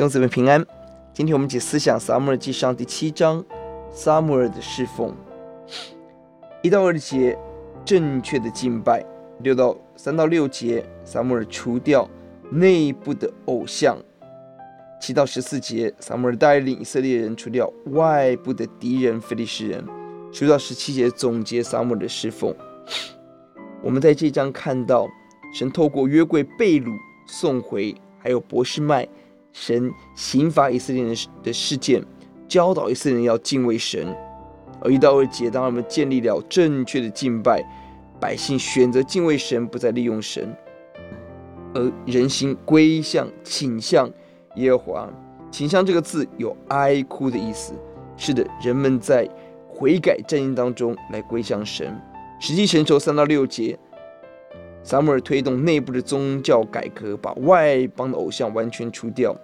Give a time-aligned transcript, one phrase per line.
[0.00, 0.64] 弟兄姊妹平安。
[1.12, 3.44] 今天我们一起思想撒母耳记上第七章，
[3.90, 5.14] 撒母耳的侍奉。
[6.62, 7.36] 一到二节，
[7.84, 9.04] 正确的敬拜；
[9.42, 12.08] 六到三到六节，撒母耳除掉
[12.50, 13.94] 内部的偶像；
[14.98, 19.84] 七到十四节，撒母耳带领以色列人除掉外部的敌人非利士人；
[20.32, 22.56] 十到十七节，总结撒母耳的侍奉。
[23.82, 25.06] 我们在这章看到，
[25.52, 26.90] 神透过约柜被掳
[27.26, 29.06] 送回，还有博士麦。
[29.52, 32.04] 神刑罚以色列人的事件，
[32.48, 34.06] 教导以色列人要敬畏神。
[34.82, 37.62] 而一到二节，当他们建立了正确的敬拜，
[38.18, 40.56] 百姓选择敬畏神，不再利用神，
[41.74, 44.10] 而人心归向、倾向
[44.56, 45.10] 耶和华。
[45.50, 47.74] 倾向这个字有哀哭的意思。
[48.16, 49.28] 是的，人们在
[49.68, 52.00] 悔改战役当中来归向神。
[52.38, 53.78] 实际神仇，三到六节。
[54.82, 59.36] 撒母耳推动内部的宗教改革，把外邦的偶像完全除掉，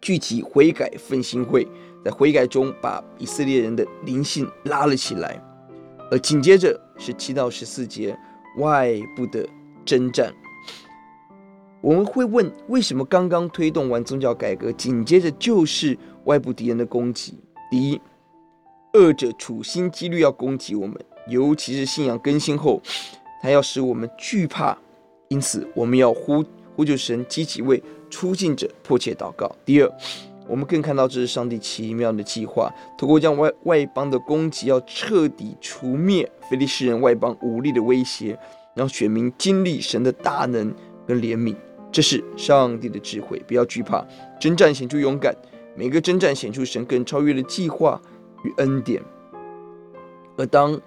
[0.00, 1.66] 聚集悔改奋兴会，
[2.04, 5.42] 在悔改中把以色列人的灵性拉了起来。
[6.10, 8.16] 而紧接着是七到十四节
[8.56, 9.46] 外部的
[9.84, 10.32] 征战。
[11.80, 17.38] 我们会问：为什么刚刚推动完宗教改革，紧接着就是外部敌人的攻击？
[17.70, 18.00] 第一，
[18.94, 20.96] 恶者处心积虑要攻击我们，
[21.28, 22.80] 尤其是信仰更新后。
[23.40, 24.76] 他要使我们惧怕，
[25.28, 29.50] 因此我们要呼呼救神，积极为出境者迫切祷告。
[29.64, 29.92] 第二，
[30.48, 38.38] 我们更看到这是上帝奇妙的计划，透过将外外邦的攻击，要彻底除灭非利士人外邦武力的威胁，
[38.74, 40.74] 让选民经历神的大能
[41.06, 41.54] 跟怜悯。
[41.90, 44.04] 这是上帝的智慧，不要惧怕，
[44.38, 45.34] 征战显出勇敢，
[45.74, 48.00] 每个征战显出神更超越的计划
[48.44, 49.02] 与恩典。
[50.36, 50.78] 而当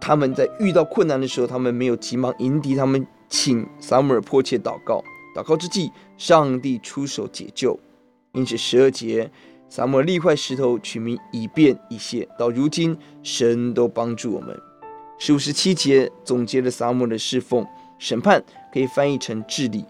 [0.00, 5.02] 他们在遇到困难的时候，他们没有急忙迎敌，他们请撒母耳迫切祷告。
[5.36, 7.78] 祷告之际，上帝出手解救。
[8.32, 9.30] 因此十二节，
[9.68, 12.26] 撒母耳立块石头，取名以便以谢。
[12.38, 14.58] 到如今，神都帮助我们。
[15.18, 17.66] 十五十七节总结了撒母耳的侍奉。
[17.98, 19.84] 审判可以翻译成治理。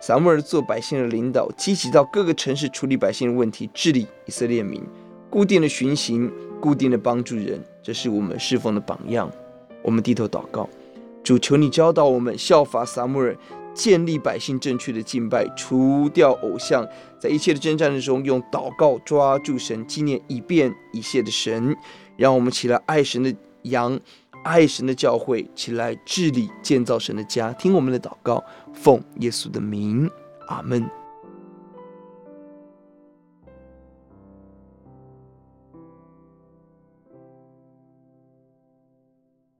[0.00, 4.82] 撒母耳做百姓的领导，积极到各个城市处理百姓的问题，治理以色列民，
[5.28, 6.30] 固定的巡行。
[6.60, 9.30] 固定的帮助人，这是我们侍奉的榜样。
[9.82, 10.68] 我们低头祷告，
[11.24, 13.34] 主求你教导我们效法撒母耳，
[13.74, 16.86] 建立百姓正确的敬拜，除掉偶像，
[17.18, 21.76] 在一切的征战之中，用祷告抓住神，纪念一遍一切的神，
[22.16, 23.98] 让我们起来爱神的羊，
[24.44, 27.52] 爱神的教会，起来治理建造神的家。
[27.52, 28.42] 听我们的祷告，
[28.72, 30.10] 奉耶稣的名，
[30.48, 30.99] 阿门。